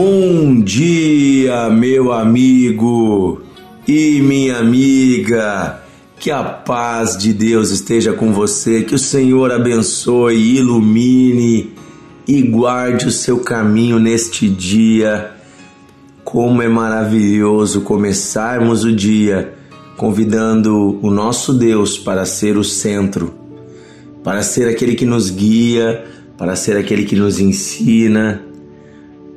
[0.00, 3.42] Bom dia, meu amigo
[3.84, 5.82] e minha amiga.
[6.20, 11.72] Que a paz de Deus esteja com você, que o Senhor abençoe, ilumine
[12.28, 15.32] e guarde o seu caminho neste dia.
[16.22, 19.52] Como é maravilhoso começarmos o dia
[19.96, 23.34] convidando o nosso Deus para ser o centro,
[24.22, 26.04] para ser aquele que nos guia,
[26.36, 28.44] para ser aquele que nos ensina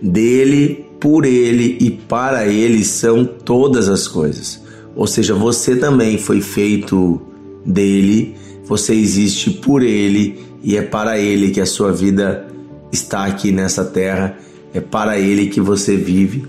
[0.00, 4.60] dele, por ele e para ele são todas as coisas.
[4.94, 7.20] Ou seja, você também foi feito
[7.64, 12.46] dele, você existe por ele e é para ele que a sua vida
[12.92, 14.36] está aqui nessa terra,
[14.74, 16.44] é para ele que você vive.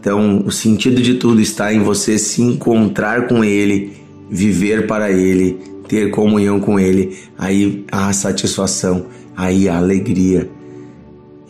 [0.00, 3.92] Então, o sentido de tudo está em você se encontrar com ele,
[4.30, 7.18] viver para ele, ter comunhão com ele.
[7.36, 10.49] Aí há satisfação, aí há alegria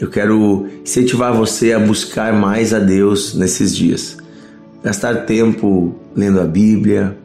[0.00, 4.16] eu quero incentivar você a buscar mais a Deus nesses dias.
[4.82, 7.18] Gastar tempo lendo a Bíblia,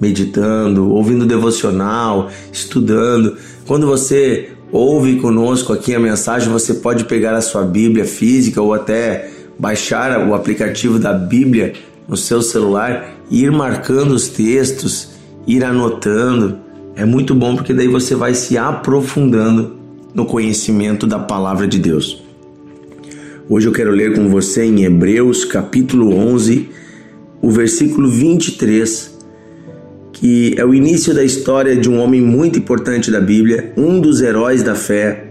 [0.00, 3.36] meditando, ouvindo devocional, estudando.
[3.66, 8.72] Quando você ouve conosco aqui a mensagem, você pode pegar a sua Bíblia física ou
[8.72, 11.72] até baixar o aplicativo da Bíblia
[12.06, 15.08] no seu celular e ir marcando os textos,
[15.48, 16.58] ir anotando.
[16.94, 19.83] É muito bom porque daí você vai se aprofundando
[20.14, 22.22] no conhecimento da palavra de Deus.
[23.48, 26.68] Hoje eu quero ler com você em Hebreus capítulo 11,
[27.42, 29.18] o versículo 23,
[30.12, 34.22] que é o início da história de um homem muito importante da Bíblia, um dos
[34.22, 35.26] heróis da fé,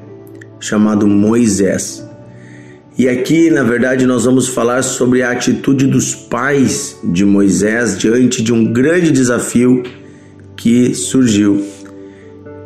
[0.59, 2.07] chamado Moisés.
[2.95, 8.43] E aqui, na verdade, nós vamos falar sobre a atitude dos pais de Moisés diante
[8.43, 9.81] de um grande desafio
[10.55, 11.65] que surgiu.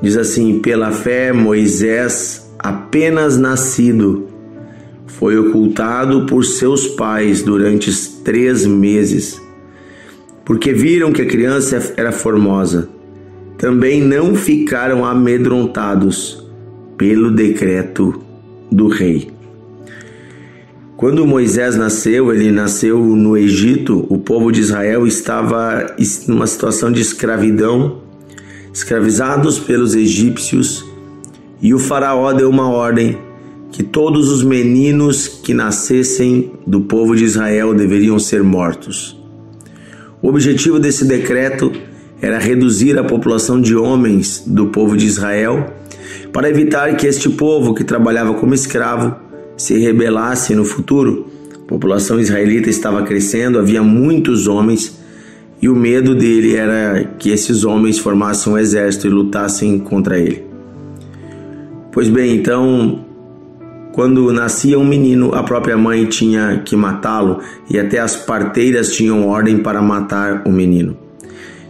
[0.02, 4.28] Diz assim: pela fé, Moisés, apenas nascido,
[5.08, 7.92] foi ocultado por seus pais durante
[8.24, 9.42] três meses,
[10.46, 12.90] porque viram que a criança era formosa.
[13.58, 16.46] Também não ficaram amedrontados
[16.96, 18.22] pelo decreto
[18.72, 19.32] do rei.
[20.96, 25.96] Quando Moisés nasceu, ele nasceu no Egito, o povo de Israel estava
[26.28, 28.07] numa situação de escravidão
[28.78, 30.86] escravizados pelos egípcios,
[31.60, 33.18] e o Faraó deu uma ordem
[33.72, 39.20] que todos os meninos que nascessem do povo de Israel deveriam ser mortos.
[40.22, 41.72] O objetivo desse decreto
[42.22, 45.74] era reduzir a população de homens do povo de Israel
[46.32, 49.16] para evitar que este povo que trabalhava como escravo
[49.58, 51.26] se rebelasse no futuro.
[51.56, 55.00] A população israelita estava crescendo, havia muitos homens
[55.62, 60.46] e o medo dele era que esses homens formassem um exército e lutassem contra ele.
[61.92, 63.04] Pois bem, então,
[63.92, 69.28] quando nascia um menino, a própria mãe tinha que matá-lo e até as parteiras tinham
[69.28, 70.96] ordem para matar o menino.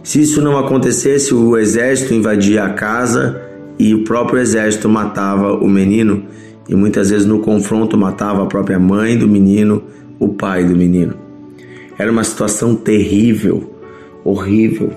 [0.02, 3.40] Se isso não acontecesse, o exército invadia a casa
[3.78, 6.24] e o próprio exército matava o menino
[6.68, 9.82] e muitas vezes no confronto matava a própria mãe do menino,
[10.18, 11.14] o pai do menino.
[11.98, 13.77] Era uma situação terrível
[14.28, 14.92] horrível.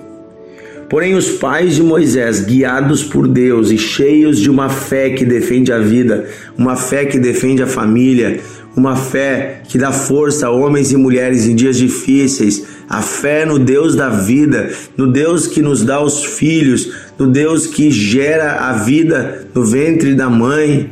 [0.91, 5.71] Porém, os pais de Moisés, guiados por Deus e cheios de uma fé que defende
[5.71, 6.27] a vida,
[6.57, 8.41] uma fé que defende a família,
[8.75, 13.57] uma fé que dá força a homens e mulheres em dias difíceis, a fé no
[13.57, 18.73] Deus da vida, no Deus que nos dá os filhos, no Deus que gera a
[18.73, 20.91] vida no ventre da mãe.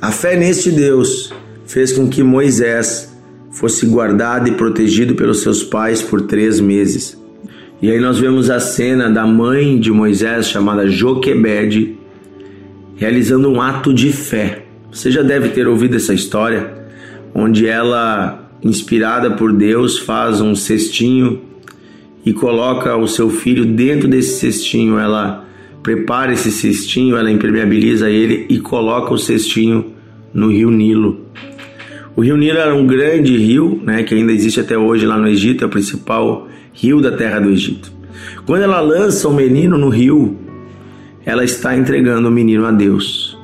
[0.00, 1.30] A fé neste Deus
[1.66, 3.11] fez com que Moisés
[3.52, 7.20] fosse guardado e protegido pelos seus pais por três meses.
[7.80, 11.96] E aí nós vemos a cena da mãe de Moisés, chamada Joquebede,
[12.96, 14.64] realizando um ato de fé.
[14.90, 16.72] Você já deve ter ouvido essa história,
[17.34, 21.42] onde ela, inspirada por Deus, faz um cestinho
[22.24, 24.98] e coloca o seu filho dentro desse cestinho.
[24.98, 25.44] Ela
[25.82, 29.92] prepara esse cestinho, ela impermeabiliza ele e coloca o cestinho
[30.32, 31.26] no rio Nilo.
[32.14, 35.26] O rio Nilo era um grande rio, né, que ainda existe até hoje lá no
[35.26, 37.90] Egito, é o principal rio da terra do Egito.
[38.44, 40.36] Quando ela lança o menino no rio,
[41.24, 43.38] ela está entregando o menino a Deus.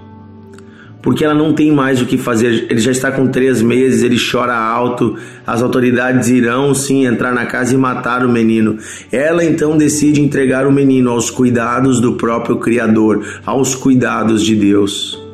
[1.00, 4.18] Porque ela não tem mais o que fazer, ele já está com três meses, ele
[4.18, 5.16] chora alto,
[5.46, 8.76] as autoridades irão sim entrar na casa e matar o menino.
[9.10, 15.27] Ela então decide entregar o menino aos cuidados do próprio Criador, aos cuidados de Deus.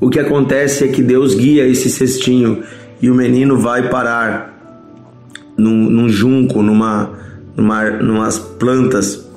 [0.00, 2.62] O que acontece é que Deus guia esse cestinho
[3.02, 4.56] e o menino vai parar
[5.56, 7.10] num, num junco, numa,
[7.56, 9.28] numa, numas plantas,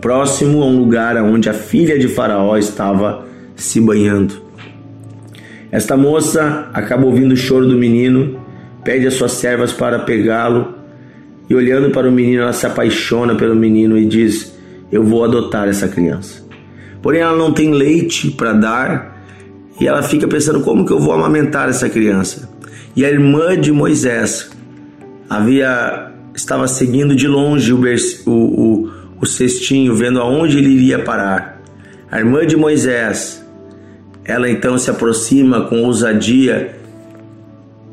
[0.00, 3.24] próximo a um lugar onde a filha de Faraó estava
[3.56, 4.34] se banhando.
[5.72, 8.40] Esta moça acaba ouvindo o choro do menino,
[8.84, 10.74] pede as suas servas para pegá-lo
[11.48, 14.56] e olhando para o menino, ela se apaixona pelo menino e diz:
[14.90, 16.44] Eu vou adotar essa criança.
[17.02, 19.09] Porém, ela não tem leite para dar
[19.80, 22.48] e ela fica pensando: Como que eu vou amamentar essa criança?
[22.94, 24.50] E a irmã de Moisés
[25.28, 27.80] havia estava seguindo de longe o,
[28.26, 28.90] o, o,
[29.20, 31.60] o cestinho, vendo aonde ele iria parar.
[32.10, 33.44] A irmã de Moisés,
[34.24, 36.76] ela então se aproxima com ousadia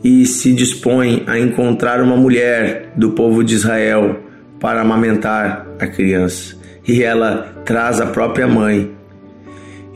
[0.04, 4.20] e se dispõe a encontrar uma mulher do povo de Israel
[4.60, 6.56] para amamentar a criança.
[6.88, 8.97] E ela traz a própria mãe.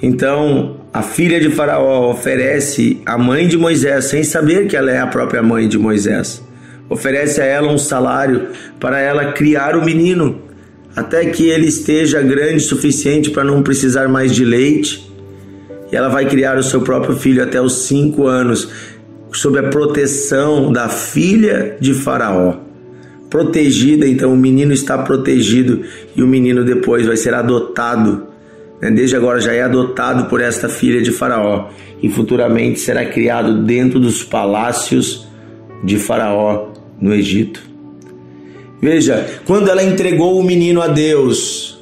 [0.01, 4.99] Então, a filha de Faraó oferece a mãe de Moisés, sem saber que ela é
[4.99, 6.41] a própria mãe de Moisés.
[6.89, 8.47] Oferece a ela um salário
[8.79, 10.41] para ela criar o menino
[10.95, 15.09] até que ele esteja grande o suficiente para não precisar mais de leite.
[15.91, 18.69] E ela vai criar o seu próprio filho até os cinco anos,
[19.33, 22.55] sob a proteção da filha de Faraó.
[23.29, 25.83] Protegida, então o menino está protegido
[26.15, 28.30] e o menino depois vai ser adotado.
[28.81, 28.89] Né?
[28.91, 31.69] Desde agora já é adotado por esta filha de Faraó
[32.01, 35.27] e futuramente será criado dentro dos palácios
[35.83, 36.69] de Faraó
[36.99, 37.61] no Egito.
[38.81, 41.79] Veja, quando ela entregou o menino a Deus,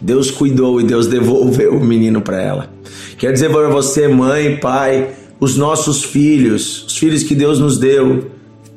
[0.00, 2.70] Deus cuidou e Deus devolveu o menino para ela.
[3.16, 5.08] Quer dizer para você, mãe, pai,
[5.40, 8.30] os nossos filhos, os filhos que Deus nos deu,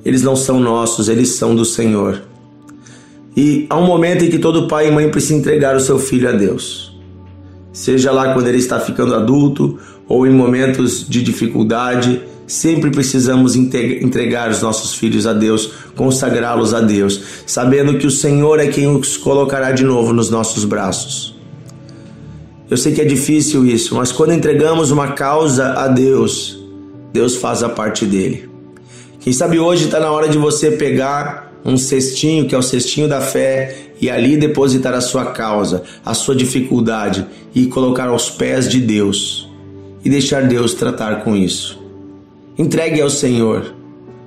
[0.05, 2.21] eles não são nossos, eles são do Senhor.
[3.35, 6.29] E há um momento em que todo pai e mãe precisa entregar o seu filho
[6.29, 6.88] a Deus.
[7.79, 14.49] Seja lá quando ele está ficando adulto ou em momentos de dificuldade, Sempre precisamos entregar
[14.49, 19.17] os nossos filhos a Deus, consagrá-los a Deus, sabendo que o Senhor é quem os
[19.17, 21.39] colocará de novo nos nossos braços.
[22.67, 26.59] Eu sei que é difícil isso, mas quando entregamos uma causa a Deus,
[27.13, 28.49] Deus faz a parte dele.
[29.19, 33.07] Quem sabe hoje está na hora de você pegar um cestinho, que é o cestinho
[33.07, 38.67] da fé, e ali depositar a sua causa, a sua dificuldade e colocar aos pés
[38.69, 39.49] de Deus
[40.03, 41.79] e deixar Deus tratar com isso.
[42.57, 43.73] Entregue ao Senhor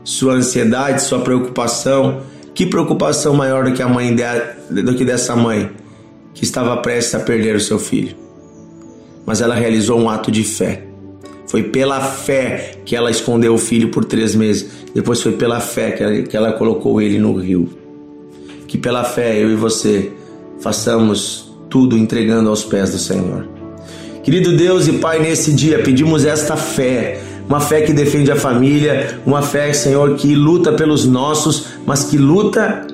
[0.05, 2.21] sua ansiedade, sua preocupação.
[2.55, 5.71] Que preocupação maior do que a mãe de, do que dessa mãe
[6.35, 8.15] que estava prestes a perder o seu filho?
[9.25, 10.92] Mas ela realizou um ato de fé.
[11.53, 14.71] Foi pela fé que ela escondeu o filho por três meses.
[14.95, 17.69] Depois foi pela fé que ela, que ela colocou ele no rio.
[18.67, 20.13] Que pela fé eu e você
[20.61, 23.47] façamos tudo entregando aos pés do Senhor.
[24.23, 29.21] Querido Deus e Pai, nesse dia pedimos esta fé uma fé que defende a família,
[29.27, 32.87] uma fé, Senhor, que luta pelos nossos, mas que luta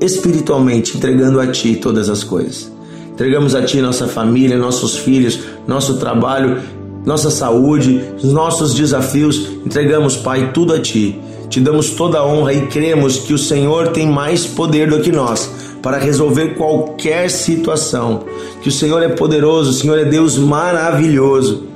[0.00, 2.72] espiritualmente, entregando a Ti todas as coisas.
[3.12, 9.50] Entregamos a Ti nossa família, nossos filhos, nosso trabalho, nossa saúde, nossos desafios.
[9.64, 11.18] Entregamos, Pai, tudo a Ti.
[11.48, 15.10] Te damos toda a honra e cremos que o Senhor tem mais poder do que
[15.10, 15.50] nós
[15.82, 18.24] para resolver qualquer situação.
[18.62, 21.70] Que o Senhor é poderoso, o Senhor é Deus maravilhoso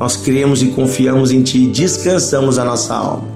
[0.00, 3.28] nós cremos e confiamos em Ti e descansamos a nossa alma.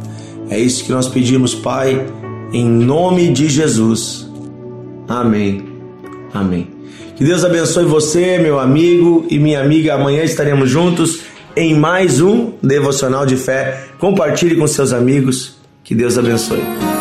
[0.49, 2.06] É isso que nós pedimos, Pai,
[2.55, 4.26] em nome de Jesus.
[5.06, 5.62] Amém.
[6.32, 6.69] Amém.
[7.17, 9.93] Que Deus abençoe você, meu amigo e minha amiga.
[9.93, 11.20] Amanhã estaremos juntos
[11.56, 13.89] em mais um devocional de fé.
[13.99, 15.56] Compartilhe com seus amigos.
[15.82, 16.94] Que Deus abençoe.